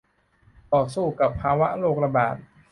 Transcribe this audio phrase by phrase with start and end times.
[0.73, 2.35] ต่อสู้กับภาวะโรคระบาด